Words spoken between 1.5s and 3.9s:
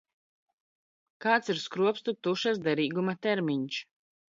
ir skropstu tušas derīguma termiņš?